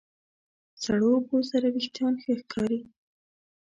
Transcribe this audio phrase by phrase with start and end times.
[0.83, 2.79] سړو اوبو سره وېښتيان ښه ښکاري.